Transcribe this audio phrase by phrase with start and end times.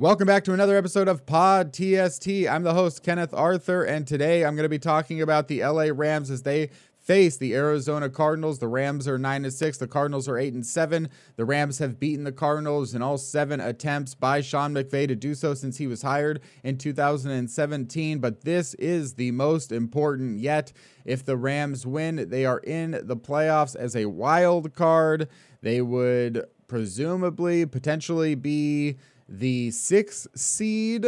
[0.00, 2.28] Welcome back to another episode of Pod TST.
[2.48, 5.86] I'm the host, Kenneth Arthur, and today I'm going to be talking about the LA
[5.92, 8.60] Rams as they face the Arizona Cardinals.
[8.60, 11.08] The Rams are 9 and 6, the Cardinals are 8 and 7.
[11.34, 15.34] The Rams have beaten the Cardinals in all 7 attempts by Sean McVay to do
[15.34, 20.72] so since he was hired in 2017, but this is the most important yet.
[21.04, 25.28] If the Rams win, they are in the playoffs as a wild card.
[25.60, 28.96] They would presumably potentially be
[29.28, 31.06] the six seed.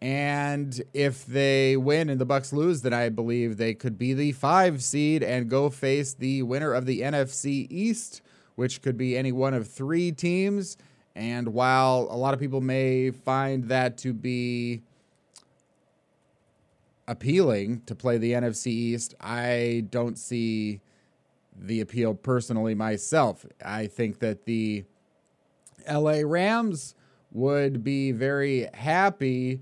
[0.00, 4.32] And if they win and the Bucs lose, then I believe they could be the
[4.32, 8.22] five seed and go face the winner of the NFC East,
[8.54, 10.76] which could be any one of three teams.
[11.16, 14.82] And while a lot of people may find that to be
[17.08, 20.80] appealing to play the NFC East, I don't see
[21.56, 23.44] the appeal personally myself.
[23.64, 24.84] I think that the
[25.90, 26.94] LA Rams
[27.32, 29.60] would be very happy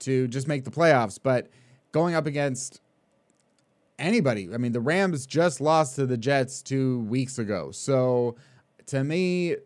[0.00, 1.18] to just make the playoffs.
[1.22, 1.48] But
[1.92, 2.80] going up against
[3.98, 7.70] anybody, I mean, the Rams just lost to the Jets two weeks ago.
[7.70, 8.36] So
[8.86, 9.56] to me,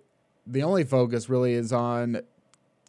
[0.46, 2.20] the only focus really is on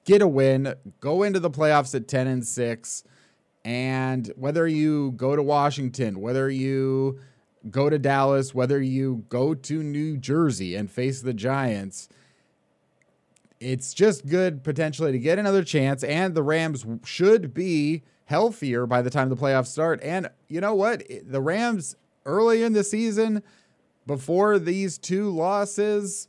[0.05, 3.03] get a win, go into the playoffs at 10 and 6.
[3.65, 7.19] And whether you go to Washington, whether you
[7.69, 12.07] go to Dallas, whether you go to New Jersey and face the Giants,
[13.59, 19.01] it's just good potentially to get another chance, and the Rams should be healthier by
[19.01, 19.99] the time the playoffs start.
[20.03, 21.03] And you know what?
[21.23, 23.41] The Rams early in the season,
[24.05, 26.27] before these two losses,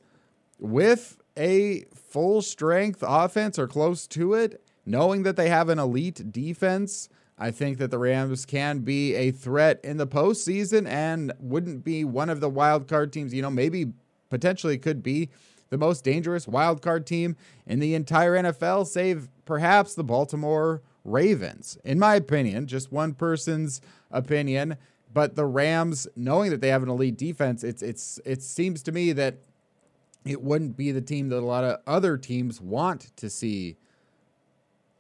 [0.58, 6.32] with a full strength offense or close to it, knowing that they have an elite
[6.32, 11.84] defense, I think that the Rams can be a threat in the postseason and wouldn't
[11.84, 13.32] be one of the wild card teams.
[13.32, 13.92] You know, maybe
[14.30, 15.30] potentially could be
[15.70, 21.78] the most dangerous wild card team in the entire NFL, save perhaps the Baltimore Ravens.
[21.84, 23.80] In my opinion, just one person's
[24.10, 24.76] opinion,
[25.12, 28.92] but the Rams, knowing that they have an elite defense, it's it's it seems to
[28.92, 29.38] me that
[30.24, 33.76] it wouldn't be the team that a lot of other teams want to see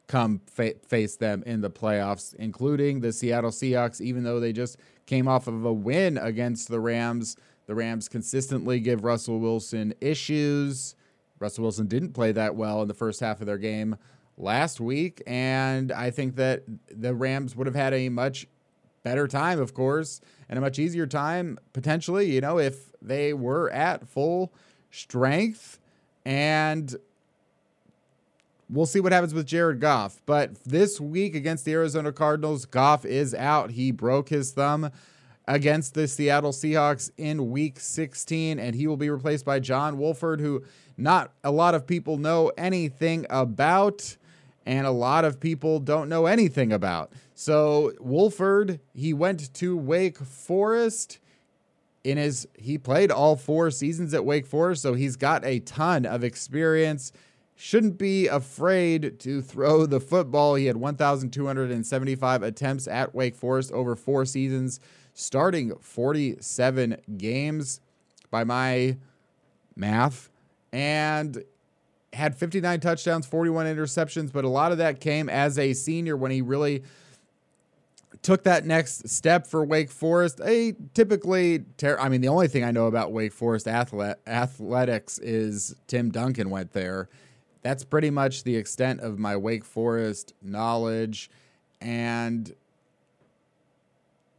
[0.06, 4.78] come fa- face them in the playoffs, including the Seattle Seahawks, even though they just
[5.06, 7.36] came off of a win against the Rams
[7.68, 10.96] the Rams consistently give Russell Wilson issues.
[11.38, 13.96] Russell Wilson didn't play that well in the first half of their game
[14.38, 18.46] last week, and I think that the Rams would have had a much
[19.04, 23.70] better time, of course, and a much easier time potentially, you know, if they were
[23.70, 24.50] at full
[24.90, 25.78] strength.
[26.24, 26.96] And
[28.70, 30.22] we'll see what happens with Jared Goff.
[30.24, 33.72] But this week against the Arizona Cardinals, Goff is out.
[33.72, 34.90] He broke his thumb
[35.48, 40.40] against the Seattle Seahawks in week 16, and he will be replaced by John Wolford,
[40.40, 40.62] who
[40.98, 44.16] not a lot of people know anything about,
[44.66, 47.12] and a lot of people don't know anything about.
[47.34, 51.18] So, Wolford, he went to Wake Forest.
[52.04, 56.04] In his, he played all four seasons at Wake Forest, so he's got a ton
[56.04, 57.10] of experience
[57.60, 60.54] shouldn't be afraid to throw the football.
[60.54, 64.78] He had 1,275 attempts at Wake Forest over four seasons
[65.18, 67.80] starting 47 games
[68.30, 68.96] by my
[69.74, 70.30] math,
[70.72, 71.42] and
[72.12, 76.30] had 59 touchdowns, 41 interceptions, but a lot of that came as a senior when
[76.30, 76.84] he really
[78.22, 80.40] took that next step for Wake Forest.
[80.44, 85.18] A typically, ter- I mean, the only thing I know about Wake Forest athlete- athletics
[85.18, 87.08] is Tim Duncan went there.
[87.62, 91.28] That's pretty much the extent of my Wake Forest knowledge.
[91.80, 92.54] And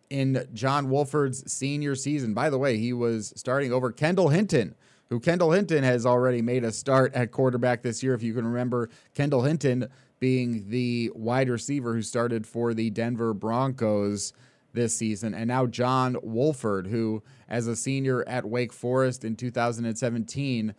[0.10, 2.34] in John Wolford's senior season.
[2.34, 4.76] By the way, he was starting over Kendall Hinton,
[5.10, 8.14] who Kendall Hinton has already made a start at quarterback this year.
[8.14, 9.90] If you can remember, Kendall Hinton
[10.20, 14.34] being the wide receiver who started for the Denver Broncos
[14.74, 15.34] this season.
[15.34, 20.76] And now John Wolford, who, as a senior at Wake Forest in 2017,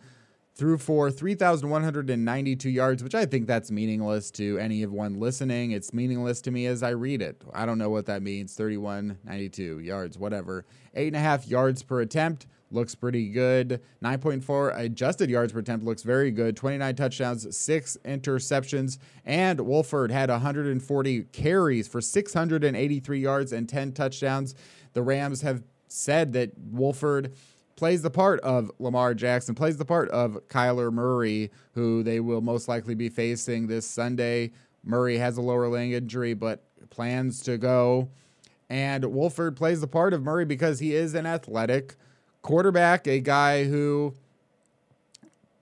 [0.53, 5.71] threw for 3,192 yards, which I think that's meaningless to anyone listening.
[5.71, 7.41] It's meaningless to me as I read it.
[7.53, 8.53] I don't know what that means.
[8.53, 10.65] 31, 92 yards, whatever.
[10.93, 13.81] Eight and a half yards per attempt looks pretty good.
[14.03, 16.55] 9.4 adjusted yards per attempt looks very good.
[16.55, 24.55] 29 touchdowns, six interceptions, and Wolford had 140 carries for 683 yards and 10 touchdowns.
[24.93, 27.33] The Rams have said that Wolford
[27.81, 32.39] plays the part of Lamar Jackson, plays the part of Kyler Murray, who they will
[32.39, 34.51] most likely be facing this Sunday.
[34.83, 38.07] Murray has a lower leg injury, but plans to go.
[38.69, 41.95] And Wolford plays the part of Murray because he is an athletic
[42.43, 44.13] quarterback, a guy who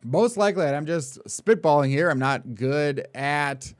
[0.03, 2.09] most likely, I'm just spitballing here.
[2.09, 3.73] I'm not good at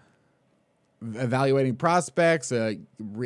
[1.02, 2.54] evaluating prospects.
[2.54, 2.76] Uh,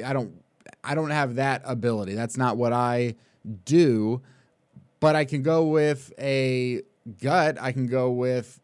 [0.03, 0.41] I don't
[0.83, 2.15] I don't have that ability.
[2.15, 3.13] That's not what I
[3.63, 4.23] do.
[5.03, 6.81] But I can go with a
[7.21, 7.57] gut.
[7.59, 8.61] I can go with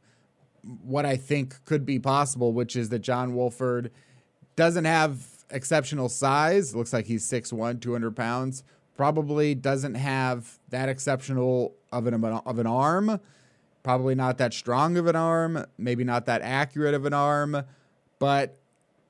[0.81, 3.91] what I think could be possible, which is that John Wolford
[4.55, 6.73] doesn't have exceptional size.
[6.73, 8.63] Looks like he's 6'1, 200 pounds.
[8.95, 13.19] Probably doesn't have that exceptional of an, of an arm.
[13.83, 15.65] Probably not that strong of an arm.
[15.77, 17.63] Maybe not that accurate of an arm.
[18.17, 18.57] But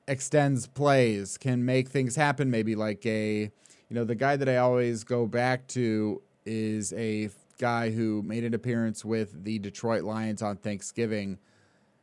[0.08, 2.50] extends plays, can make things happen.
[2.50, 7.30] Maybe like a, you know, the guy that I always go back to is a
[7.58, 11.38] guy who made an appearance with the Detroit Lions on Thanksgiving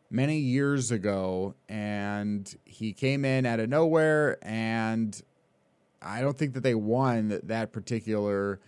[0.09, 1.55] many years ago.
[1.67, 4.37] And he came in out of nowhere.
[4.41, 5.19] And
[6.01, 8.59] I don't think that they won that particular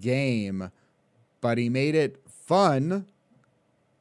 [0.00, 0.70] game,
[1.40, 3.06] but he made it fun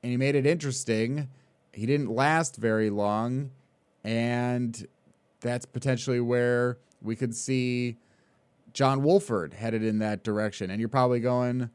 [0.03, 1.29] and he made it interesting.
[1.73, 3.51] He didn't last very long
[4.03, 4.87] and
[5.41, 7.97] that's potentially where we could see
[8.73, 10.69] John Wolford headed in that direction.
[10.69, 11.69] And you're probably going,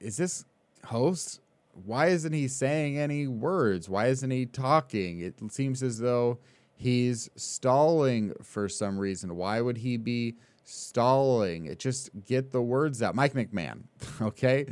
[0.00, 0.44] is this
[0.84, 1.40] host?
[1.84, 3.88] Why isn't he saying any words?
[3.88, 5.20] Why isn't he talking?
[5.20, 6.38] It seems as though
[6.74, 9.36] he's stalling for some reason.
[9.36, 11.66] Why would he be stalling?
[11.66, 13.14] It just get the words out.
[13.14, 13.82] Mike McMahon,
[14.20, 14.66] okay?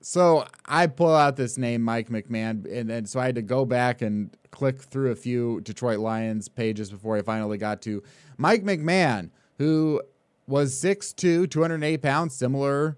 [0.00, 3.64] So I pull out this name, Mike McMahon, and, and so I had to go
[3.64, 8.02] back and click through a few Detroit Lions pages before I finally got to
[8.36, 10.00] Mike McMahon, who
[10.48, 12.96] was 6'2, 208 pounds, similar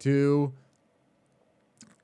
[0.00, 0.52] to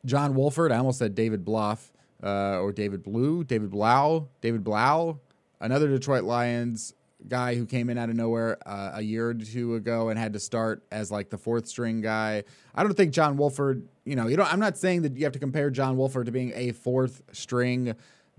[0.04, 0.70] John Wolford.
[0.70, 1.90] I almost said David Bluff
[2.22, 5.18] uh, or David Blue, David Blau, David Blau,
[5.60, 6.94] another Detroit Lions
[7.28, 10.32] guy who came in out of nowhere uh, a year or two ago and had
[10.32, 12.42] to start as like the fourth string guy.
[12.74, 15.32] I don't think John Wolford, you know, you know, I'm not saying that you have
[15.32, 17.94] to compare John Wolford to being a fourth string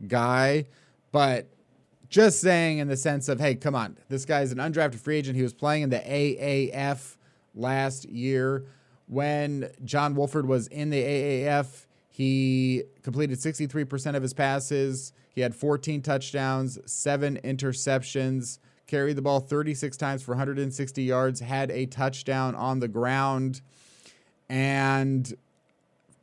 [0.07, 0.65] guy,
[1.11, 1.47] but
[2.13, 5.35] just saying in the sense of, hey, come on, this guy's an undrafted free agent.
[5.35, 7.17] He was playing in the AAF
[7.55, 8.65] last year.
[9.07, 15.11] When John Wolford was in the AAF, he completed 63% of his passes.
[15.33, 21.71] He had 14 touchdowns, seven interceptions, carried the ball 36 times for 160 yards, had
[21.71, 23.61] a touchdown on the ground,
[24.49, 25.33] and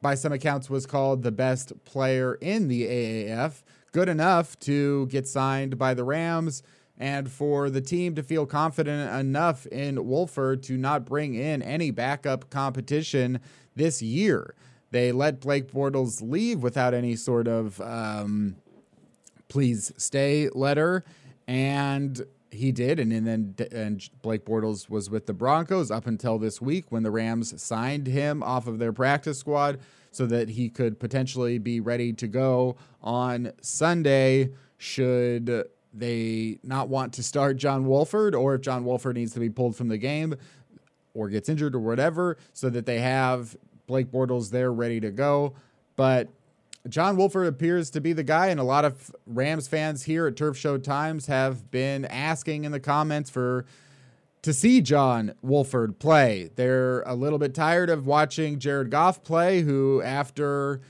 [0.00, 3.64] by some accounts was called the best player in the AAF.
[3.92, 6.62] Good enough to get signed by the Rams
[6.96, 11.90] and for the team to feel confident enough in Wolford to not bring in any
[11.90, 13.40] backup competition
[13.74, 14.54] this year.
[14.92, 18.56] They let Blake Bortles leave without any sort of um,
[19.48, 21.04] please stay letter.
[21.48, 22.22] And
[22.52, 26.60] he did, and, and then and Blake Bortles was with the Broncos up until this
[26.60, 29.78] week when the Rams signed him off of their practice squad
[30.10, 37.12] so that he could potentially be ready to go on Sunday should they not want
[37.14, 40.34] to start John Wolford or if John Wolford needs to be pulled from the game
[41.14, 45.54] or gets injured or whatever so that they have Blake Bortles there ready to go.
[45.96, 46.28] But
[46.88, 50.36] John Wolford appears to be the guy, and a lot of Rams fans here at
[50.36, 53.66] Turf Show Times have been asking in the comments for
[54.42, 56.50] to see John Wolford play.
[56.56, 60.80] They're a little bit tired of watching Jared Goff play, who after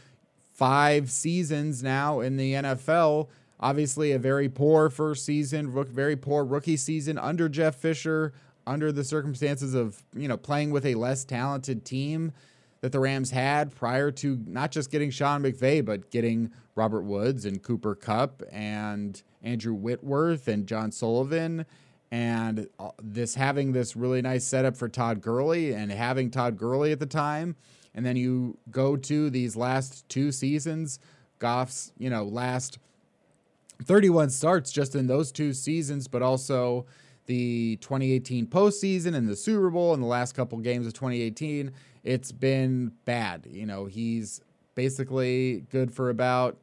[0.52, 6.76] five seasons now in the NFL, obviously a very poor first season, very poor rookie
[6.76, 8.32] season under Jeff Fisher,
[8.66, 12.32] under the circumstances of you know playing with a less talented team
[12.82, 17.44] that the Rams had prior to not just getting Sean McVay, but getting Robert Woods
[17.44, 21.66] and Cooper Kupp and Andrew Whitworth and John Sullivan.
[22.10, 22.68] And
[23.02, 27.06] this having this really nice setup for Todd Gurley and having Todd Gurley at the
[27.06, 27.56] time.
[27.94, 30.98] And then you go to these last two seasons,
[31.38, 32.78] Goff's, you know, last
[33.84, 36.86] 31 starts just in those two seasons, but also
[37.26, 41.72] the 2018 postseason and the Super Bowl and the last couple games of 2018
[42.04, 43.46] it's been bad.
[43.50, 44.40] You know, he's
[44.74, 46.56] basically good for about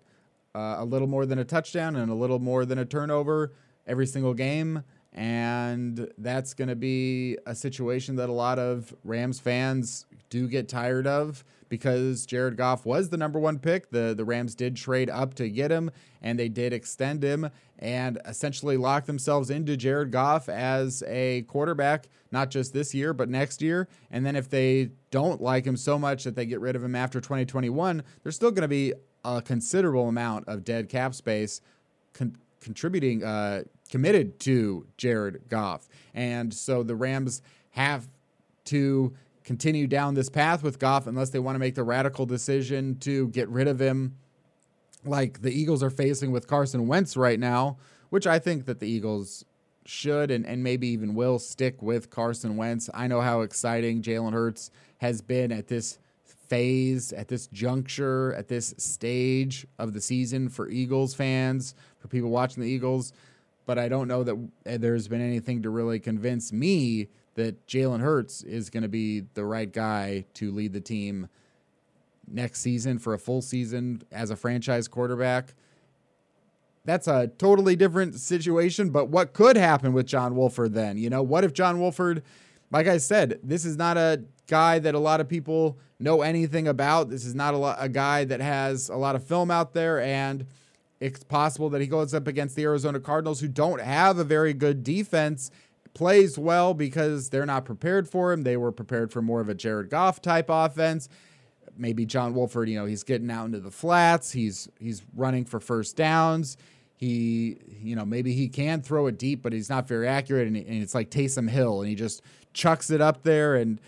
[0.56, 3.54] uh, a little more than a touchdown and a little more than a turnover
[3.86, 4.84] every single game.
[5.18, 10.70] And that's going to be a situation that a lot of Rams fans do get
[10.70, 13.90] tired of because Jared Goff was the number one pick.
[13.90, 15.90] The, the Rams did trade up to get him
[16.22, 22.10] and they did extend him and essentially lock themselves into Jared Goff as a quarterback,
[22.32, 23.88] not just this year, but next year.
[24.12, 26.96] And then if they don't like him so much that they get rid of him
[26.96, 28.94] after 2021, there's still going to be
[29.26, 31.60] a considerable amount of dead cap space
[32.14, 35.88] con- contributing, uh, committed to Jared Goff.
[36.14, 38.10] And so the Rams have
[38.66, 43.00] to continue down this path with Goff unless they want to make the radical decision
[43.00, 44.18] to get rid of him,
[45.06, 47.78] like the Eagles are facing with Carson Wentz right now,
[48.10, 49.46] which I think that the Eagles
[49.86, 52.90] should and, and maybe even will stick with Carson Wentz.
[52.94, 56.00] I know how exciting Jalen Hurts has been at this
[56.48, 62.30] phase, at this juncture, at this stage of the season for Eagles fans, for people
[62.30, 63.14] watching the Eagles.
[63.66, 68.02] But I don't know that eh, there's been anything to really convince me that Jalen
[68.02, 71.30] Hurts is going to be the right guy to lead the team
[72.28, 75.54] next season for a full season as a franchise quarterback.
[76.86, 78.90] That's a totally different situation.
[78.90, 80.98] But what could happen with John Wolford then?
[80.98, 82.24] You know, what if John Wolford,
[82.72, 86.68] like I said, this is not a guy that a lot of people know anything
[86.68, 87.10] about.
[87.10, 90.02] This is not a, lo- a guy that has a lot of film out there.
[90.02, 90.46] And
[91.00, 94.54] it's possible that he goes up against the Arizona Cardinals, who don't have a very
[94.54, 95.52] good defense
[95.94, 98.44] plays well because they're not prepared for him.
[98.44, 101.10] They were prepared for more of a Jared Goff type offense.
[101.76, 104.32] Maybe John Wolford, you know, he's getting out into the flats.
[104.32, 106.58] He's he's running for first downs.
[106.96, 110.48] He, you know, maybe he can throw it deep, but he's not very accurate.
[110.48, 112.22] And, and it's like Taysom Hill, and he just
[112.54, 113.80] chucks it up there and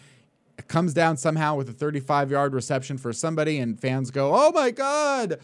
[0.68, 4.72] comes down somehow with a 35 yard reception for somebody, and fans go, "Oh my
[4.72, 5.40] god!"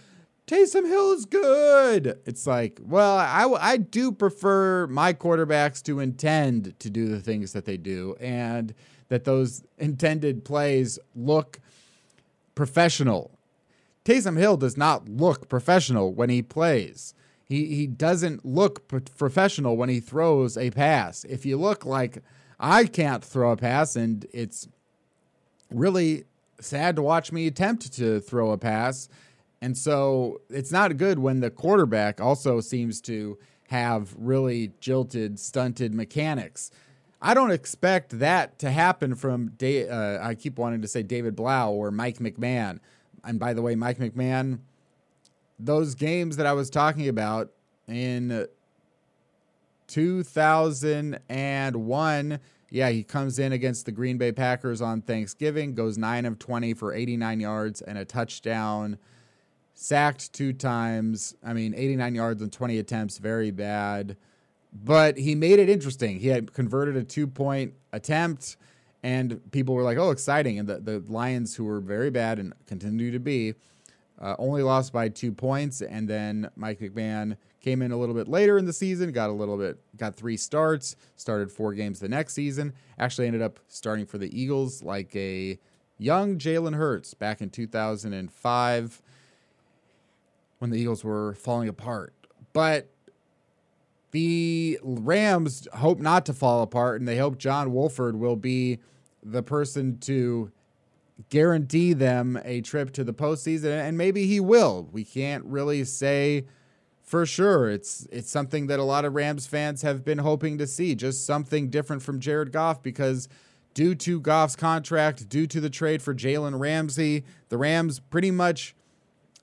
[0.47, 2.19] Taysom Hill is good.
[2.25, 7.53] It's like, well, I, I do prefer my quarterbacks to intend to do the things
[7.53, 8.75] that they do and
[9.09, 11.59] that those intended plays look
[12.53, 13.31] professional.
[14.03, 17.15] Taysom Hill does not look professional when he plays.
[17.43, 21.23] He, he doesn't look professional when he throws a pass.
[21.25, 22.23] If you look like
[22.59, 24.67] I can't throw a pass and it's
[25.71, 26.25] really
[26.59, 29.09] sad to watch me attempt to throw a pass,
[29.61, 33.37] and so it's not good when the quarterback also seems to
[33.69, 36.71] have really jilted, stunted mechanics.
[37.21, 41.35] I don't expect that to happen from, da- uh, I keep wanting to say David
[41.35, 42.79] Blau or Mike McMahon.
[43.23, 44.59] And by the way, Mike McMahon,
[45.57, 47.51] those games that I was talking about
[47.87, 48.45] in
[49.87, 56.39] 2001, yeah, he comes in against the Green Bay Packers on Thanksgiving, goes 9 of
[56.39, 58.97] 20 for 89 yards and a touchdown
[59.75, 61.35] sacked two times.
[61.43, 64.17] I mean, 89 yards and 20 attempts, very bad.
[64.73, 66.19] But he made it interesting.
[66.19, 68.57] He had converted a two point attempt,
[69.03, 70.59] and people were like, oh, exciting.
[70.59, 73.53] And the, the Lions, who were very bad and continue to be,
[74.19, 75.81] uh, only lost by two points.
[75.81, 79.33] And then Mike McMahon came in a little bit later in the season, got a
[79.33, 82.71] little bit, got three starts, started four games the next season.
[82.99, 85.57] Actually, ended up starting for the Eagles like a
[85.97, 89.01] young Jalen Hurts back in 2005
[90.59, 92.13] when the Eagles were falling apart.
[92.53, 92.91] But
[94.11, 98.77] the Rams hope not to fall apart, and they hope John Wolford will be
[99.23, 100.51] the person to
[101.31, 104.87] guarantee them a trip to the postseason, and maybe he will.
[104.91, 106.45] We can't really say
[107.05, 107.69] for sure.
[107.69, 111.25] It's it's something that a lot of Rams fans have been hoping to see, just
[111.25, 113.29] something different from Jared Goff because
[113.75, 118.75] due to Goff's contract, due to the trade for Jalen Ramsey, the Rams pretty much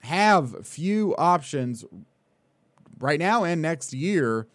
[0.01, 1.85] have few options
[2.99, 4.49] right now and next year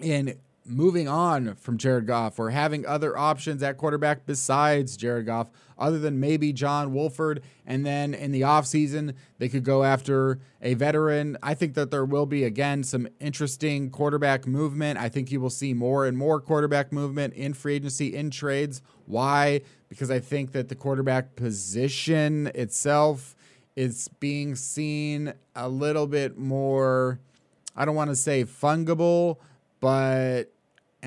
[0.00, 5.50] in moving on from Jared Goff or having other options at quarterback besides Jared Goff,
[5.78, 7.42] other than maybe John Wolford.
[7.66, 11.36] And then in the offseason, they could go after a veteran.
[11.42, 14.98] I think that there will be, again, some interesting quarterback movement.
[14.98, 18.82] I think you will see more and more quarterback movement in free agency, in trades.
[19.04, 19.60] Why?
[19.88, 23.36] Because I think that the quarterback position itself
[23.76, 27.20] is being seen a little bit more,
[27.76, 29.36] I don't want to say fungible,
[29.80, 30.44] but,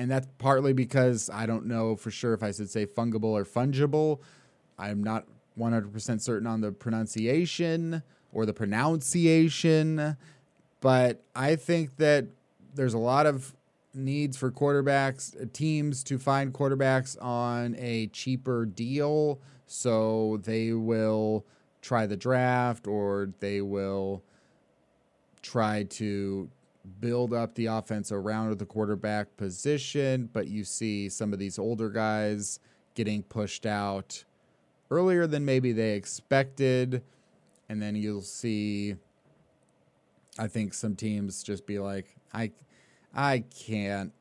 [0.00, 3.44] and that's partly because I don't know for sure if I should say fungible or
[3.44, 4.20] fungible.
[4.78, 5.26] I'm not
[5.58, 8.02] 100% certain on the pronunciation
[8.32, 10.16] or the pronunciation,
[10.80, 12.28] but I think that
[12.74, 13.54] there's a lot of
[13.92, 19.38] needs for quarterbacks, uh, teams to find quarterbacks on a cheaper deal.
[19.66, 21.44] So they will
[21.82, 24.22] try the draft or they will
[25.42, 26.48] try to
[27.00, 31.90] build up the offense around the quarterback position, but you see some of these older
[31.90, 32.58] guys
[32.94, 34.24] getting pushed out
[34.90, 37.02] earlier than maybe they expected.
[37.68, 38.96] And then you'll see,
[40.38, 42.50] I think some teams just be like, I,
[43.14, 44.12] I can't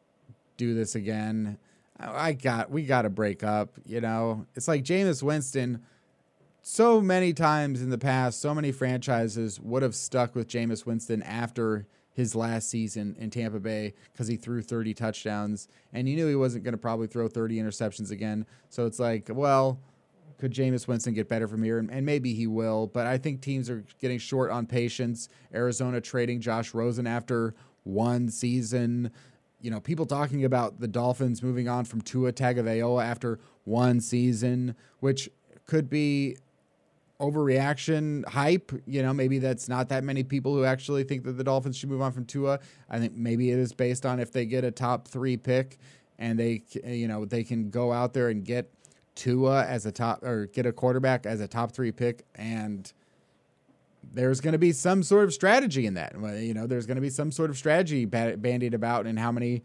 [0.57, 1.57] do this again.
[1.99, 3.73] I got, we got to break up.
[3.85, 5.81] You know, it's like Jameis Winston
[6.61, 11.23] so many times in the past, so many franchises would have stuck with Jameis Winston
[11.23, 11.87] after
[12.19, 16.35] his last season in Tampa Bay because he threw 30 touchdowns and you knew he
[16.35, 18.45] wasn't going to probably throw 30 interceptions again.
[18.69, 19.79] So it's like, well,
[20.37, 21.79] could Jameis Winston get better from here?
[21.79, 25.27] And, and, maybe he will, but I think teams are getting short on patience.
[25.53, 29.11] Arizona trading Josh Rosen after one season.
[29.59, 34.75] You know, people talking about the Dolphins moving on from Tua Tagovailoa after one season,
[34.99, 35.29] which
[35.65, 36.37] could be
[37.19, 38.71] overreaction hype.
[38.85, 41.89] You know, maybe that's not that many people who actually think that the Dolphins should
[41.89, 42.59] move on from Tua.
[42.89, 45.77] I think maybe it is based on if they get a top three pick
[46.17, 48.71] and they, you know, they can go out there and get
[49.15, 52.91] Tua as a top or get a quarterback as a top three pick and
[54.13, 56.13] there's going to be some sort of strategy in that.
[56.41, 59.61] You know, there's going to be some sort of strategy bandied about in how many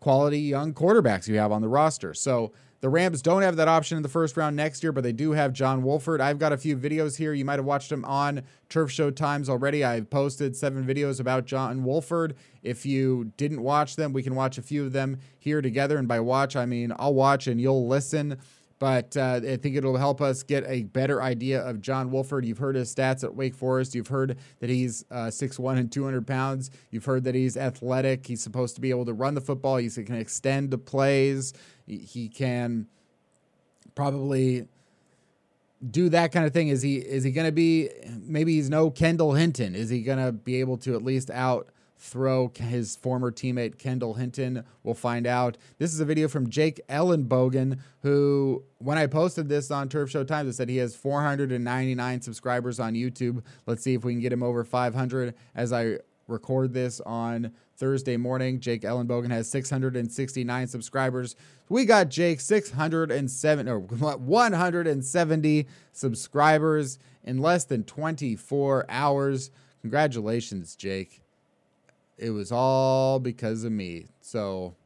[0.00, 2.12] quality young quarterbacks you have on the roster.
[2.12, 5.12] So the Rams don't have that option in the first round next year, but they
[5.12, 6.20] do have John Wolford.
[6.20, 7.32] I've got a few videos here.
[7.32, 9.84] You might have watched them on Turf Show Times already.
[9.84, 12.34] I've posted seven videos about John Wolford.
[12.64, 15.96] If you didn't watch them, we can watch a few of them here together.
[15.96, 18.38] And by watch, I mean I'll watch and you'll listen
[18.82, 22.44] but uh, I think it'll help us get a better idea of John Wolford.
[22.44, 23.94] You've heard his stats at Wake Forest.
[23.94, 26.68] You've heard that he's uh, 6'1 and 200 pounds.
[26.90, 28.26] You've heard that he's athletic.
[28.26, 29.76] He's supposed to be able to run the football.
[29.76, 31.52] He can extend the plays.
[31.86, 32.88] He can
[33.94, 34.66] probably
[35.88, 36.66] do that kind of thing.
[36.66, 37.88] Is he is he going to be
[38.20, 39.76] maybe he's no Kendall Hinton?
[39.76, 41.68] Is he going to be able to at least out
[42.02, 44.64] throw his former teammate Kendall Hinton.
[44.82, 45.56] We'll find out.
[45.78, 50.24] This is a video from Jake Ellenbogen, who, when I posted this on Turf Show
[50.24, 53.44] Times, it said he has 499 subscribers on YouTube.
[53.66, 58.16] Let's see if we can get him over 500 as I record this on Thursday
[58.16, 58.58] morning.
[58.58, 61.36] Jake Ellenbogen has 669 subscribers.
[61.68, 69.52] We got Jake 607 or 170 subscribers in less than 24 hours.
[69.82, 71.21] Congratulations, Jake.
[72.22, 74.06] It was all because of me.
[74.20, 74.76] So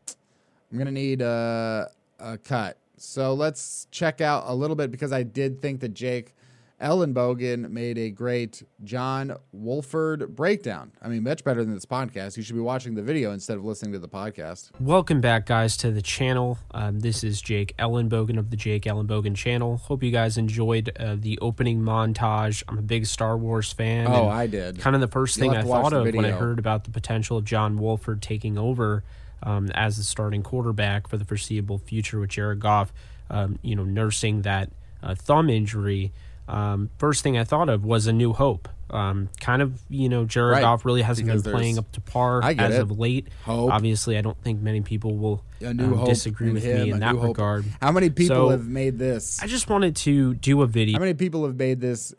[0.73, 2.79] I'm to need a, a cut.
[2.97, 6.35] So let's check out a little bit because I did think that Jake
[6.81, 10.93] Ellenbogen made a great John Wolford breakdown.
[11.01, 12.37] I mean, much better than this podcast.
[12.37, 14.71] You should be watching the video instead of listening to the podcast.
[14.79, 16.59] Welcome back, guys, to the channel.
[16.73, 19.79] Um, this is Jake Ellenbogen of the Jake Ellenbogen channel.
[19.79, 22.63] Hope you guys enjoyed uh, the opening montage.
[22.69, 24.07] I'm a big Star Wars fan.
[24.07, 24.79] Oh, I did.
[24.79, 27.47] Kind of the 1st thing I thought of when I heard about the potential of
[27.47, 29.03] John Wolford taking over
[29.43, 32.93] um, as the starting quarterback for the foreseeable future with Jared Goff,
[33.31, 34.69] um, you know, nursing that
[35.03, 36.13] uh, thumb injury
[36.49, 38.69] um, first thing I thought of was A New Hope.
[38.89, 40.61] Um, kind of, you know, Jared right.
[40.61, 42.81] Goff really hasn't because been playing up to par as it.
[42.81, 43.29] of late.
[43.45, 43.73] Hope.
[43.73, 47.65] Obviously, I don't think many people will um, disagree with him, me in that regard.
[47.83, 49.43] How many people so, have made this?
[49.43, 50.95] I just wanted to do a video.
[50.95, 52.15] How many people have made this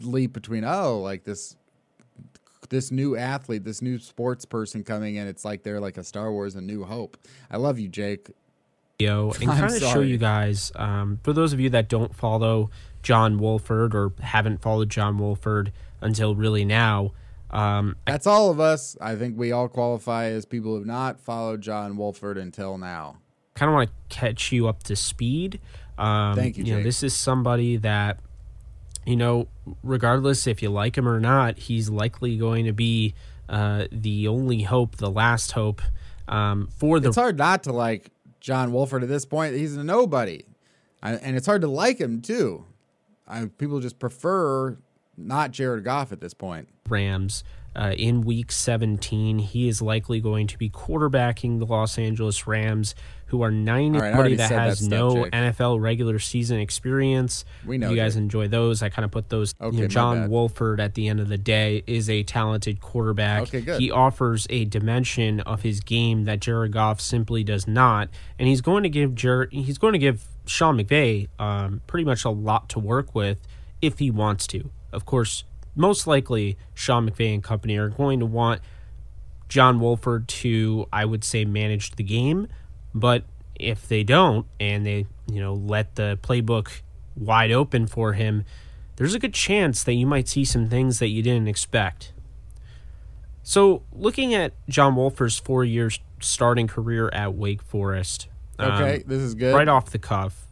[0.00, 1.56] leap between, oh, like this
[2.70, 6.32] this new athlete, this new sports person coming in, it's like they're like a Star
[6.32, 7.18] Wars, a New Hope.
[7.50, 8.30] I love you, Jake.
[9.00, 12.70] And kind of show you guys, um, for those of you that don't follow
[13.02, 17.12] John Wolford or haven't followed John Wolford until really now.
[17.50, 18.96] Um, That's all of us.
[19.00, 23.16] I think we all qualify as people who have not followed John Wolford until now.
[23.54, 25.60] Kind of want to catch you up to speed.
[25.98, 26.64] Um, Thank you.
[26.64, 28.20] You know, this is somebody that,
[29.04, 29.48] you know,
[29.82, 33.14] regardless if you like him or not, he's likely going to be
[33.48, 35.82] uh, the only hope, the last hope
[36.28, 37.08] um, for the.
[37.08, 38.10] It's hard not to like
[38.40, 39.54] John Wolford at this point.
[39.54, 40.44] He's a nobody,
[41.02, 42.64] I, and it's hard to like him too.
[43.26, 44.78] I, people just prefer
[45.16, 46.68] not Jared Goff at this point.
[46.88, 49.38] Rams uh, in week 17.
[49.38, 52.94] He is likely going to be quarterbacking the Los Angeles Rams,
[53.26, 57.44] who are 9 right, that has that no NFL regular season experience.
[57.64, 57.90] We know.
[57.90, 58.22] You guys Jake.
[58.22, 58.82] enjoy those.
[58.82, 59.54] I kind of put those.
[59.60, 63.42] Okay, you know, John Wolford, at the end of the day, is a talented quarterback.
[63.42, 63.80] Okay, good.
[63.80, 68.60] He offers a dimension of his game that Jared Goff simply does not, and he's
[68.60, 69.52] going to give Jared.
[69.52, 73.46] He's going to give Sean McVay um, pretty much a lot to work with
[73.80, 74.70] if he wants to.
[74.92, 75.44] Of course,
[75.80, 78.60] most likely Sean McVay and company are going to want
[79.48, 82.48] John Wolford to, I would say, manage the game.
[82.94, 86.82] But if they don't and they, you know, let the playbook
[87.16, 88.44] wide open for him,
[88.96, 92.12] there's a good chance that you might see some things that you didn't expect.
[93.42, 98.28] So, looking at John Wolford's four years starting career at Wake Forest,
[98.60, 99.54] Okay, um, this is good.
[99.54, 100.46] Right off the cuff,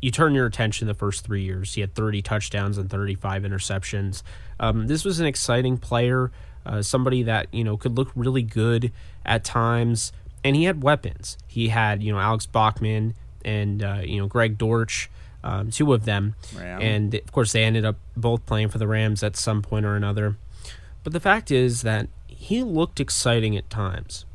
[0.00, 1.74] you turn your attention the first three years.
[1.74, 4.22] He had 30 touchdowns and 35 interceptions.
[4.58, 6.30] Um, this was an exciting player,
[6.64, 8.92] uh, somebody that you know could look really good
[9.24, 10.12] at times,
[10.44, 11.36] and he had weapons.
[11.46, 15.10] He had you know Alex Bachman and uh, you know Greg Dortch.
[15.42, 16.82] Um, two of them, Ram.
[16.82, 19.96] and of course they ended up both playing for the Rams at some point or
[19.96, 20.36] another.
[21.02, 24.26] But the fact is that he looked exciting at times,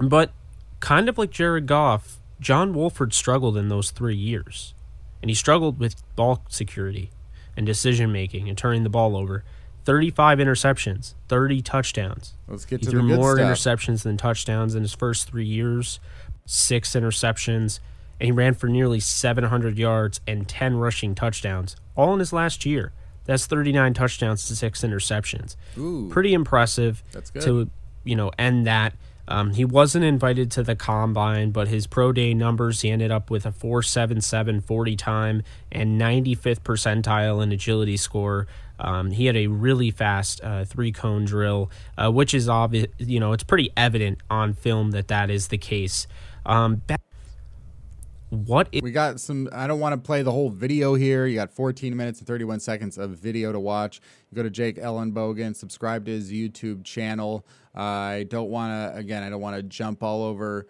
[0.00, 0.32] but
[0.80, 4.74] kind of like Jared Goff, John Wolford struggled in those three years.
[5.22, 7.08] and he struggled with ball security
[7.56, 9.42] and decision making and turning the ball over.
[9.86, 12.34] 35 interceptions, 30 touchdowns.
[12.46, 13.48] Let's get he to threw the good more stuff.
[13.58, 15.98] interceptions than touchdowns in his first three years,
[16.44, 17.80] six interceptions,
[18.20, 22.66] and he ran for nearly 700 yards and 10 rushing touchdowns, all in his last
[22.66, 22.92] year.
[23.24, 25.56] That's 39 touchdowns to six interceptions.
[25.78, 26.08] Ooh.
[26.10, 27.42] Pretty impressive That's good.
[27.44, 27.70] to
[28.04, 28.92] you know end that.
[29.26, 33.30] Um, he wasn't invited to the combine, but his pro day numbers, he ended up
[33.30, 38.46] with a 4.77 40 time and 95th percentile in agility score.
[38.78, 42.86] Um, he had a really fast uh, three cone drill, uh, which is obvious.
[42.98, 46.06] You know, it's pretty evident on film that that is the case.
[46.44, 46.98] Um, ba-
[48.34, 49.48] what is We got some.
[49.52, 51.26] I don't want to play the whole video here.
[51.26, 54.00] You got 14 minutes and 31 seconds of video to watch.
[54.30, 57.46] You go to Jake Ellenbogen, subscribe to his YouTube channel.
[57.74, 58.98] I don't want to.
[58.98, 60.66] Again, I don't want to jump all over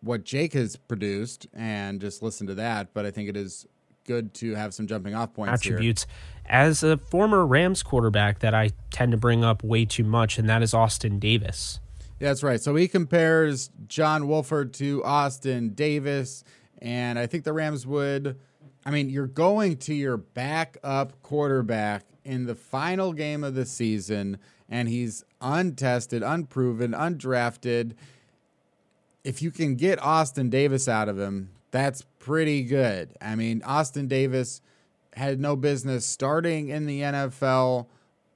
[0.00, 2.94] what Jake has produced and just listen to that.
[2.94, 3.66] But I think it is
[4.04, 5.74] good to have some jumping off points here.
[5.74, 6.06] attributes
[6.46, 10.48] as a former Rams quarterback that I tend to bring up way too much, and
[10.48, 11.80] that is Austin Davis.
[12.20, 12.60] Yeah, that's right.
[12.60, 16.44] So he compares John Wolford to Austin Davis,
[16.84, 18.38] and I think the Rams would.
[18.86, 24.38] I mean, you're going to your backup quarterback in the final game of the season,
[24.68, 27.94] and he's untested, unproven, undrafted.
[29.24, 33.16] If you can get Austin Davis out of him, that's pretty good.
[33.20, 34.60] I mean, Austin Davis
[35.14, 37.86] had no business starting in the NFL,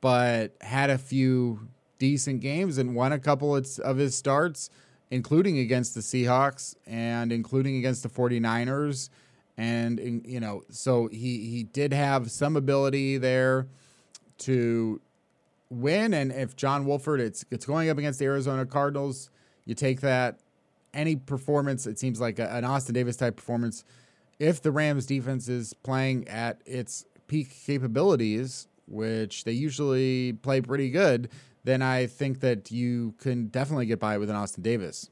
[0.00, 4.70] but had a few decent games and won a couple of his starts,
[5.10, 9.10] including against the Seahawks and including against the 49ers.
[9.56, 13.66] And, you know, so he, he did have some ability there
[14.38, 15.00] to
[15.70, 16.14] win.
[16.14, 19.30] And if John Wolford, it's, it's going up against the Arizona Cardinals,
[19.64, 20.40] you take that.
[20.94, 23.84] Any performance, it seems like a, an Austin Davis type performance,
[24.38, 30.88] if the Rams defense is playing at its peak capabilities, which they usually play pretty
[30.90, 31.28] good,
[31.64, 35.10] then I think that you can definitely get by with an Austin Davis.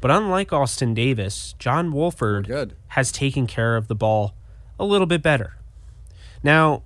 [0.00, 2.76] But unlike Austin Davis, John Wolford Good.
[2.88, 4.34] has taken care of the ball
[4.78, 5.56] a little bit better.
[6.42, 6.82] Now,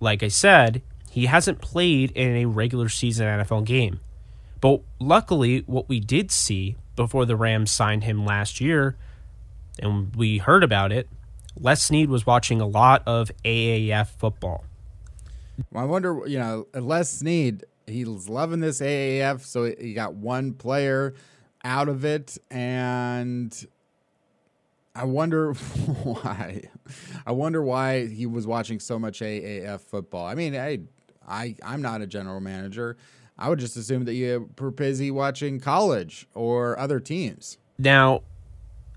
[0.00, 4.00] like I said, he hasn't played in a regular season NFL game.
[4.60, 8.96] But luckily, what we did see before the Rams signed him last year,
[9.78, 11.08] and we heard about it,
[11.56, 14.64] Les Snead was watching a lot of AAF football.
[15.70, 20.52] Well, I wonder, you know, Les Snead, he's loving this AAF, so he got one
[20.54, 21.14] player
[21.64, 23.66] out of it, and
[24.94, 25.52] I wonder
[26.02, 26.62] why.
[27.26, 30.26] I wonder why he was watching so much AAF football.
[30.26, 30.80] I mean, I,
[31.26, 32.96] I, I'm not a general manager.
[33.38, 37.58] I would just assume that you were busy watching college or other teams.
[37.78, 38.22] Now,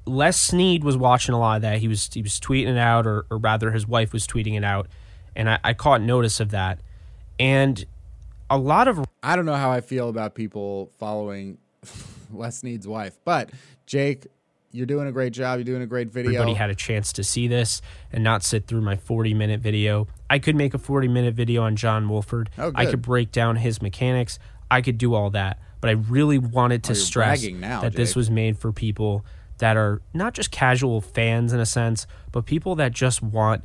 [0.05, 1.79] Les Snead was watching a lot of that.
[1.79, 4.63] He was he was tweeting it out, or, or rather, his wife was tweeting it
[4.63, 4.87] out,
[5.35, 6.79] and I, I caught notice of that.
[7.39, 7.83] And
[8.49, 11.57] a lot of I don't know how I feel about people following
[12.33, 13.49] Les Snead's wife, but
[13.85, 14.27] Jake,
[14.71, 15.57] you're doing a great job.
[15.59, 16.31] You're doing a great video.
[16.31, 17.81] everybody had a chance to see this
[18.11, 20.07] and not sit through my 40 minute video.
[20.29, 22.49] I could make a 40 minute video on John Wolford.
[22.57, 24.39] Oh, I could break down his mechanics.
[24.69, 25.59] I could do all that.
[25.79, 29.25] But I really wanted to Oh, stress now, that this was made for people
[29.59, 33.63] that are not just casual fans in a sense, but people that just want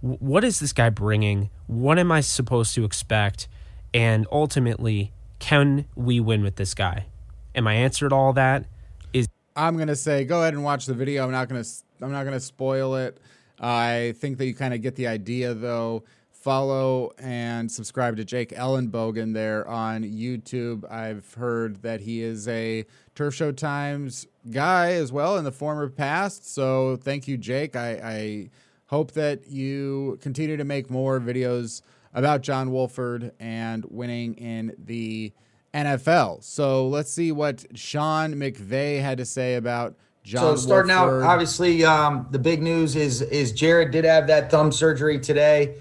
[0.00, 1.48] what is this guy bringing?
[1.66, 3.48] What am I supposed to expect?
[3.94, 7.06] And ultimately, can we win with this guy?
[7.54, 8.66] And my answer to all that
[9.12, 11.24] is I'm gonna say go ahead and watch the video.
[11.24, 11.64] I'm not gonna
[12.02, 13.18] I'm not gonna spoil it.
[13.60, 16.02] I think that you kind of get the idea though.
[16.32, 20.90] Follow and subscribe to Jake Ellenbogen there on YouTube.
[20.90, 25.88] I've heard that he is a Turf Show Times guy as well in the former
[25.88, 26.52] past.
[26.52, 27.76] So thank you, Jake.
[27.76, 28.50] I, I
[28.88, 31.80] hope that you continue to make more videos
[32.14, 35.32] about John Wolford and winning in the
[35.74, 36.42] NFL.
[36.44, 40.56] So let's see what Sean McVay had to say about John.
[40.56, 41.24] So starting Wolford.
[41.24, 45.74] out, obviously, um, the big news is is Jared did have that thumb surgery today.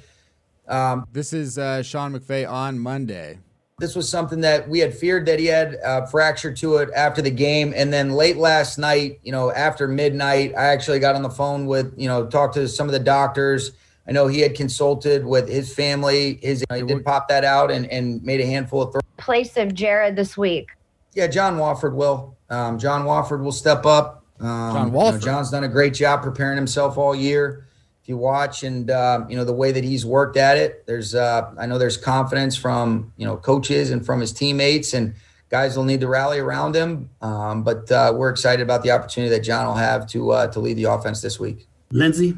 [0.68, 3.40] Um, This is uh, Sean McVay on Monday.
[3.80, 7.22] this was something that we had feared that he had a fracture to it after
[7.22, 11.22] the game, and then late last night, you know, after midnight, I actually got on
[11.22, 13.74] the phone with, you know, talked to some of the doctors.
[14.08, 16.40] I know he had consulted with his family.
[16.42, 19.02] His he did pop that out and and made a handful of throws.
[19.18, 20.70] place of Jared this week?
[21.14, 22.36] Yeah, John Wolford will.
[22.50, 24.26] Um, John Wolford will step up.
[24.40, 25.22] Um, John you know, Wolford.
[25.22, 27.68] John's done a great job preparing himself all year.
[28.02, 31.16] If you watch and um, you know the way that he's worked at it, there's
[31.16, 35.16] uh, I know there's confidence from you know coaches and from his teammates and
[35.54, 37.10] guys will need to rally around him.
[37.22, 40.60] Um, but uh, we're excited about the opportunity that John will have to uh, to
[40.60, 41.68] lead the offense this week.
[41.92, 42.36] Lindsey,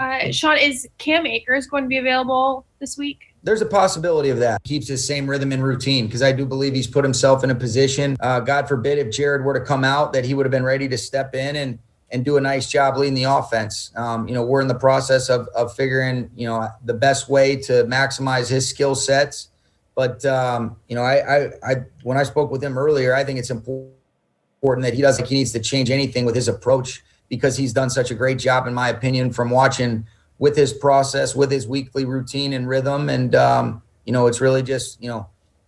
[0.00, 3.34] Uh, Sean, is Cam Akers going to be available this week?
[3.42, 4.62] There's a possibility of that.
[4.64, 7.54] Keeps his same rhythm and routine because I do believe he's put himself in a
[7.54, 8.16] position.
[8.20, 10.88] Uh, God forbid if Jared were to come out, that he would have been ready
[10.88, 11.78] to step in and
[12.12, 13.92] and do a nice job leading the offense.
[13.94, 17.56] Um, you know, we're in the process of of figuring you know the best way
[17.56, 19.48] to maximize his skill sets.
[19.94, 23.38] But um, you know, I, I I when I spoke with him earlier, I think
[23.38, 23.92] it's important
[24.62, 27.88] that he doesn't think he needs to change anything with his approach because he's done
[27.88, 30.06] such a great job, in my opinion, from watching
[30.38, 33.08] with his process, with his weekly routine and rhythm.
[33.08, 35.26] And, um, you know, it's really just, you know,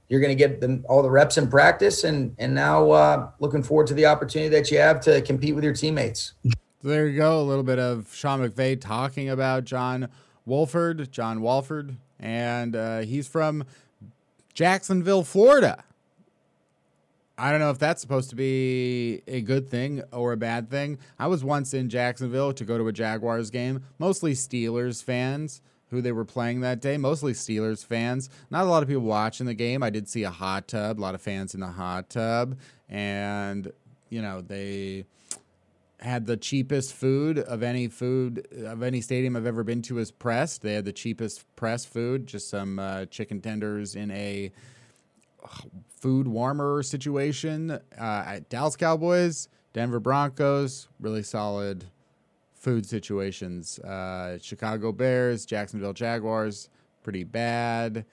[0.08, 3.62] you're going to get the, all the reps in practice and, and now uh, looking
[3.62, 6.34] forward to the opportunity that you have to compete with your teammates.
[6.82, 7.40] There you go.
[7.40, 10.08] A little bit of Sean McVay talking about John
[10.44, 11.96] Wolford, John Wolford.
[12.18, 13.64] and uh, he's from
[14.54, 15.84] Jacksonville, Florida.
[17.38, 20.98] I don't know if that's supposed to be a good thing or a bad thing.
[21.18, 26.00] I was once in Jacksonville to go to a Jaguars game, mostly Steelers fans who
[26.00, 28.30] they were playing that day, mostly Steelers fans.
[28.50, 29.82] Not a lot of people watching the game.
[29.82, 33.70] I did see a hot tub, a lot of fans in the hot tub, and
[34.08, 35.04] you know, they
[36.00, 40.10] had the cheapest food of any food of any stadium I've ever been to as
[40.10, 40.62] pressed.
[40.62, 44.52] They had the cheapest press food, just some uh, chicken tenders in a
[46.02, 47.70] food warmer situation.
[47.70, 47.80] Uh,
[48.26, 51.84] at Dallas Cowboys, Denver Broncos, really solid
[52.54, 53.78] food situations.
[53.78, 56.68] Uh, Chicago Bears, Jacksonville Jaguars,
[57.04, 58.04] pretty bad.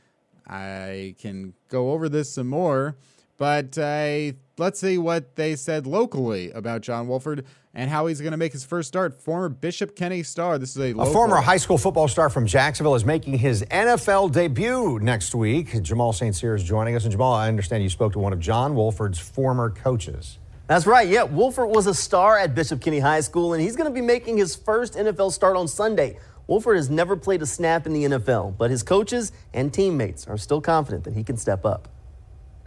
[0.48, 2.96] I can go over this some more,
[3.40, 8.32] but uh, let's see what they said locally about John Wolford and how he's going
[8.32, 9.22] to make his first start.
[9.22, 10.58] Former Bishop Kenny star.
[10.58, 14.34] This is a, a former high school football star from Jacksonville is making his NFL
[14.34, 15.82] debut next week.
[15.82, 16.36] Jamal St.
[16.36, 17.04] Cyr is joining us.
[17.04, 20.38] And Jamal, I understand you spoke to one of John Wolford's former coaches.
[20.68, 21.08] That's right.
[21.08, 24.06] Yeah, Wolford was a star at Bishop Kenny High School, and he's going to be
[24.06, 26.20] making his first NFL start on Sunday.
[26.46, 30.38] Wolford has never played a snap in the NFL, but his coaches and teammates are
[30.38, 31.88] still confident that he can step up.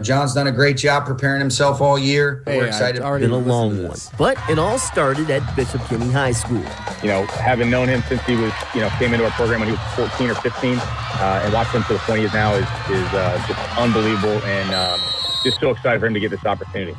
[0.03, 2.43] John's done a great job preparing himself all year.
[2.47, 3.03] Hey, We're excited.
[3.03, 6.65] It's been a long one, but it all started at Bishop Kenny High School.
[7.03, 9.69] You know, having known him since he was, you know, came into our program when
[9.69, 12.55] he was 14 or 15, uh, and watching him to the point he is now
[12.55, 15.01] is is uh, just unbelievable, and um,
[15.45, 16.97] just so excited for him to get this opportunity.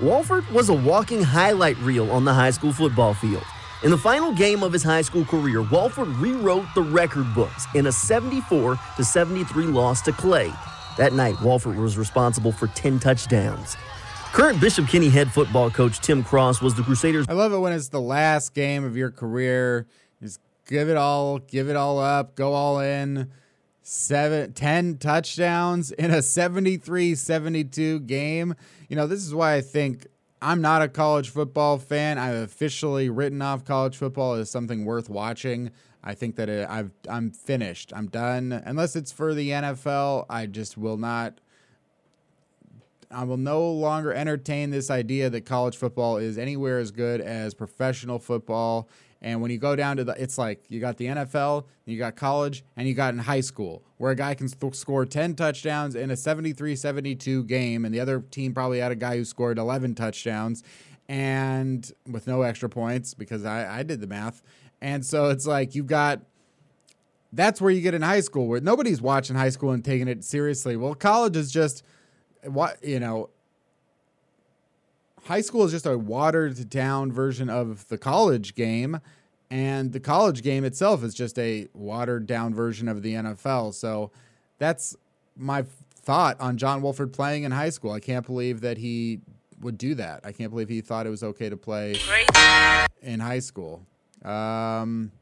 [0.00, 3.44] Wolford was a walking highlight reel on the high school football field.
[3.82, 7.86] In the final game of his high school career, Wolford rewrote the record books in
[7.86, 10.52] a 74 to 73 loss to Clay.
[10.96, 13.76] That night, Wolford was responsible for 10 touchdowns.
[14.32, 17.26] Current Bishop Kenny head football coach Tim Cross was the Crusaders.
[17.28, 19.86] I love it when it's the last game of your career.
[20.22, 23.30] Just give it all, give it all up, go all in.
[23.82, 28.54] Seven, 10 touchdowns in a 73 72 game.
[28.88, 30.06] You know, this is why I think
[30.42, 32.18] I'm not a college football fan.
[32.18, 35.70] I've officially written off college football as something worth watching.
[36.06, 37.92] I think that it, I've I'm finished.
[37.94, 38.52] I'm done.
[38.64, 41.40] Unless it's for the NFL, I just will not.
[43.10, 47.54] I will no longer entertain this idea that college football is anywhere as good as
[47.54, 48.88] professional football.
[49.20, 52.14] And when you go down to the, it's like you got the NFL, you got
[52.14, 56.10] college, and you got in high school, where a guy can score 10 touchdowns in
[56.10, 59.96] a 73 72 game, and the other team probably had a guy who scored 11
[59.96, 60.62] touchdowns
[61.08, 64.42] and with no extra points because I, I did the math.
[64.80, 66.20] And so it's like you've got
[67.32, 70.24] that's where you get in high school where nobody's watching high school and taking it
[70.24, 70.76] seriously.
[70.76, 71.84] Well, college is just
[72.44, 73.30] what you know.
[75.24, 79.00] High school is just a watered down version of the college game,
[79.50, 83.74] and the college game itself is just a watered down version of the NFL.
[83.74, 84.12] So
[84.58, 84.96] that's
[85.36, 85.64] my
[85.96, 87.90] thought on John Wolford playing in high school.
[87.90, 89.20] I can't believe that he
[89.60, 90.20] would do that.
[90.22, 91.96] I can't believe he thought it was okay to play
[93.02, 93.84] in high school.
[94.26, 95.12] Um,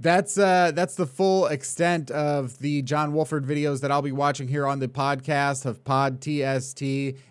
[0.00, 4.48] that's uh, that's the full extent of the John Wolford videos that I'll be watching
[4.48, 6.82] here on the podcast of Pod TST,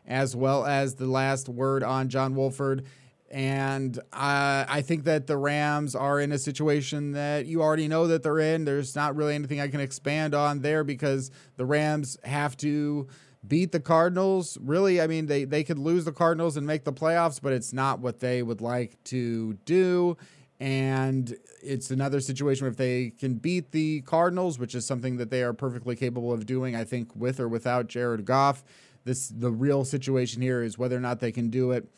[0.07, 2.85] as well as the last word on John Wolford.
[3.29, 8.07] And uh, I think that the Rams are in a situation that you already know
[8.07, 8.65] that they're in.
[8.65, 13.07] There's not really anything I can expand on there because the Rams have to
[13.47, 14.57] beat the Cardinals.
[14.61, 17.73] Really, I mean, they, they could lose the Cardinals and make the playoffs, but it's
[17.73, 20.17] not what they would like to do.
[20.59, 25.31] And it's another situation where if they can beat the Cardinals, which is something that
[25.31, 28.63] they are perfectly capable of doing, I think, with or without Jared Goff.
[29.03, 31.89] This the real situation here is whether or not they can do it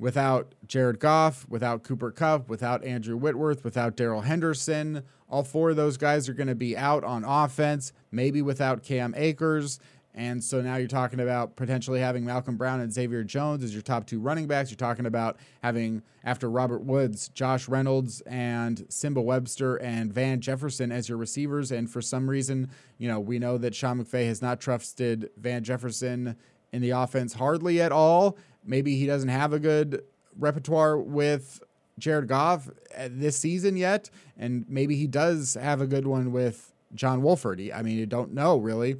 [0.00, 5.04] without Jared Goff, without Cooper Kupp, without Andrew Whitworth, without Darrell Henderson.
[5.30, 9.14] All four of those guys are going to be out on offense, maybe without Cam
[9.16, 9.78] Akers.
[10.14, 13.82] And so now you're talking about potentially having Malcolm Brown and Xavier Jones as your
[13.82, 14.70] top two running backs.
[14.70, 20.92] You're talking about having, after Robert Woods, Josh Reynolds and Nsimba Webster and Van Jefferson
[20.92, 21.72] as your receivers.
[21.72, 25.64] And for some reason, you know, we know that Sean McVay has not trusted Van
[25.64, 26.36] Jefferson
[26.72, 28.36] in the offense hardly at all.
[28.64, 30.02] Maybe he doesn't have a good
[30.38, 31.62] repertoire with
[31.98, 34.10] Jared Goff uh, this season yet.
[34.36, 37.62] And maybe he does have a good one with John Wolford.
[37.74, 38.96] I mean, you don't know really.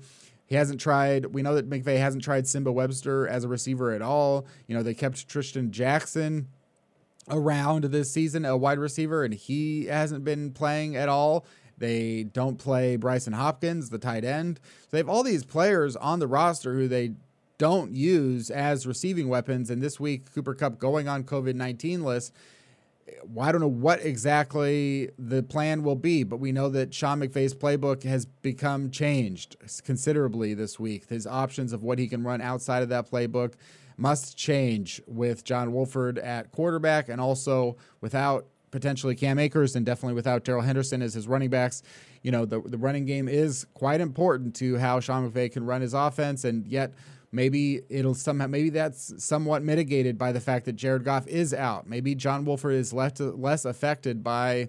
[0.53, 1.25] He hasn't tried.
[1.25, 4.45] We know that McVay hasn't tried Nsimba Webster as a receiver at all.
[4.67, 6.49] You know, they kept Trishton Jackson
[7.31, 11.47] around this season, a wide receiver, and he hasn't been playing at all.
[11.79, 14.61] They don't play Brycen Hopkins, the tight end.
[14.63, 17.15] So they have all these players on the roster who they
[17.57, 19.71] don't use as receiving weapons.
[19.71, 22.35] And this week, Cooper Kupp going on COVID 19 list
[23.25, 27.21] well, I don't know what exactly the plan will be, but we know that Sean
[27.21, 31.09] McVay's playbook has become changed considerably this week.
[31.09, 33.55] His options of what he can run outside of that playbook
[33.97, 40.15] must change with John Wolford at quarterback and also without potentially Cam Akers and definitely
[40.15, 41.83] without Darrell Henderson as his running backs.
[42.23, 45.83] You know, the, the running game is quite important to how Sean McVay can run
[45.83, 46.95] his offense, and yet
[47.35, 51.89] Maybe it'll somehow maybe that's somewhat mitigated by the fact that Jared Goff is out.
[51.89, 54.69] Maybe John Wolford is left less affected by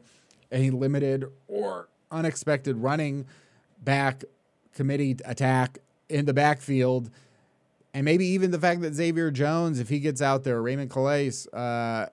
[0.49, 3.25] a limited or unexpected running
[3.83, 4.23] back
[4.73, 7.09] committee attack in the backfield.
[7.93, 11.31] And maybe even the fact that Xavier Jones, if he gets out there, Raymond Calais,
[11.51, 12.07] uh,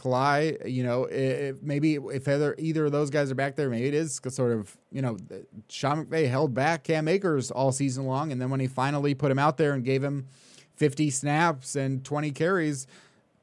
[0.00, 3.86] Kalai, you know, if maybe if either either of those guys are back there, maybe
[3.86, 5.18] it is sort of, you know,
[5.68, 9.30] Sean McVay held back Cam Akers all season long, and then when he finally put
[9.30, 10.26] him out there and gave him
[10.76, 12.86] 50 snaps and 20 carries,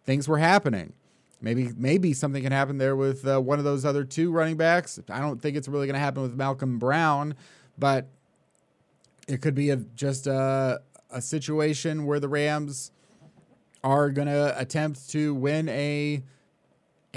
[0.04, 0.94] things were happening.
[1.42, 5.00] Maybe maybe something can happen there with uh, one of those other two running backs.
[5.10, 7.36] I don't think it's really going to happen with Malcolm Brown,
[7.78, 8.08] but
[9.28, 12.92] it could be a, just a, a situation where the Rams
[13.84, 16.24] are going to attempt to win a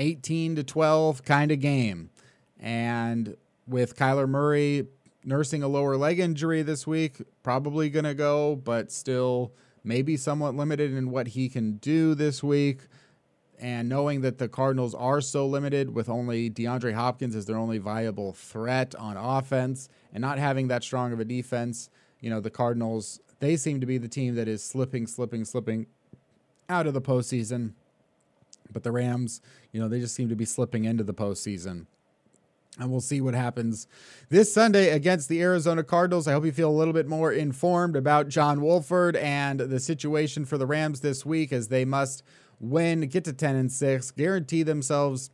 [0.00, 2.10] 18 to 12 kind of game.
[2.58, 3.36] And
[3.66, 4.86] with Kyler Murray
[5.24, 9.52] nursing a lower leg injury this week, probably going to go, but still
[9.84, 12.80] maybe somewhat limited in what he can do this week.
[13.58, 17.76] And knowing that the Cardinals are so limited with only DeAndre Hopkins as their only
[17.76, 22.48] viable threat on offense and not having that strong of a defense, you know, the
[22.48, 25.86] Cardinals, they seem to be the team that is slipping, slipping, slipping
[26.70, 27.74] out of the postseason.
[28.72, 31.86] But the Rams, you know, they just seem to be slipping into the postseason.
[32.78, 33.86] And we'll see what happens
[34.28, 36.28] this Sunday against the Arizona Cardinals.
[36.28, 40.44] I hope you feel a little bit more informed about John Wolford and the situation
[40.44, 42.22] for the Rams this week as they must
[42.60, 45.30] win, get to 10 and 6, guarantee themselves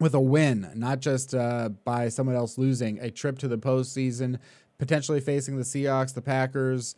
[0.00, 4.38] with a win, not just uh, by someone else losing, a trip to the postseason,
[4.78, 6.96] potentially facing the Seahawks, the Packers,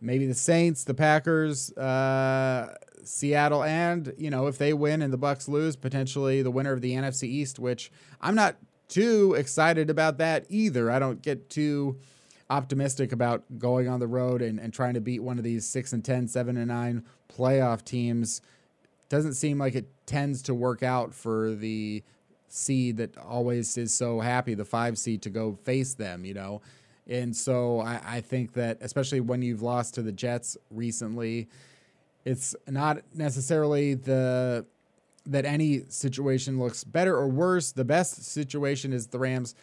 [0.00, 2.74] maybe the Saints, the Packers, uh,
[3.08, 6.80] Seattle, and you know if they win and the Bucs lose, potentially the winner of
[6.80, 7.58] the NFC East.
[7.58, 7.90] Which
[8.20, 8.56] I'm not
[8.88, 10.90] too excited about that either.
[10.90, 11.98] I don't get too
[12.50, 15.94] optimistic about going on the road and, and trying to beat one of these 6
[15.94, 17.02] and 10, 7 and 9
[17.34, 18.42] playoff teams.
[19.08, 22.02] Doesn't seem like it tends to work out for the
[22.48, 26.62] seed that always is so happy, the five seed, to go face them, you know.
[27.06, 31.48] And so I, I think that, especially when you've lost to the Jets recently,
[32.24, 34.66] it's not necessarily the
[35.26, 37.72] that any situation looks better or worse.
[37.72, 39.54] The best situation is the Rams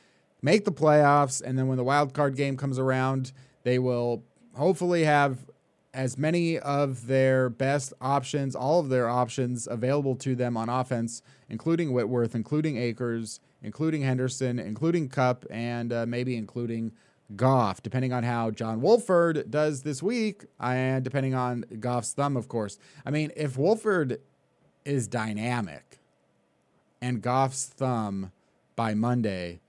[0.41, 3.32] make the playoffs, and then when the wild card game comes around,
[3.63, 4.24] they will
[4.56, 5.38] hopefully have
[5.93, 11.21] as many of their best options, all of their options available to them on offense,
[11.50, 16.93] including Whitworth, including Akers, including Henderson, including Kupp, and uh, maybe including
[17.35, 22.47] Goff, depending on how John Wolford does this week, and depending on Goff's thumb, of
[22.47, 22.77] course.
[23.05, 24.19] I mean, if Wolford
[24.85, 25.99] is dynamic
[27.01, 28.31] and Goff's thumb
[28.75, 29.59] by Monday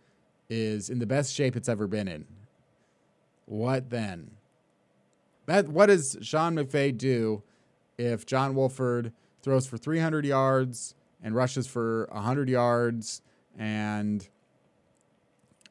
[0.49, 2.27] is in the best shape it's ever been in,
[3.47, 4.33] what then?
[5.47, 7.43] That what does Sean McVay do
[7.99, 13.23] if John Wolford throws for 300 yards and rushes for 100 yards
[13.59, 14.29] and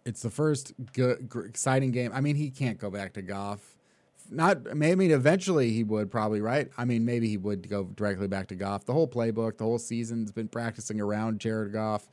[0.05, 2.11] it's the first good, exciting game.
[2.13, 3.75] I mean, he can't go back to Goff.
[4.29, 6.69] Not, maybe eventually he would probably, right?
[6.77, 8.85] I mean, maybe he would go directly back to Goff.
[8.85, 12.07] The whole playbook, the whole season's been practicing around Jared Goff.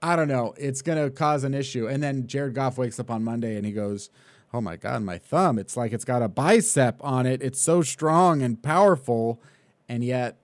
[0.00, 0.54] I don't know.
[0.56, 1.88] It's going to cause an issue.
[1.88, 4.10] And then Jared Goff wakes up on Monday and he goes,
[4.54, 5.58] Oh my God, my thumb.
[5.58, 7.42] It's like it's got a bicep on it.
[7.42, 9.42] It's so strong and powerful.
[9.88, 10.38] And yet,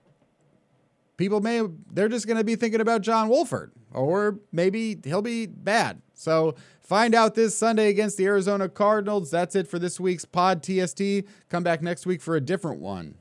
[1.17, 1.63] people may,
[1.93, 6.01] they're just going to be thinking about John Wolford or maybe he'll be bad.
[6.23, 9.31] So find out this Sunday against the Arizona Cardinals.
[9.31, 11.03] That's it for this week's Pod TST.
[11.49, 13.17] Come back next week for a different one.